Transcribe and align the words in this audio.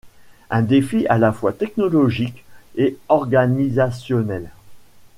Un 0.49 0.63
défi 0.63 1.05
à 1.09 1.19
la 1.19 1.31
fois 1.31 1.53
technologique 1.53 2.43
et 2.75 2.97
organisationnel. 3.07 4.49